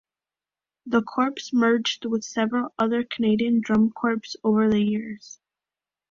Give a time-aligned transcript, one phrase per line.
[0.87, 5.39] The corps merged with several other Canadian drum corps over the years.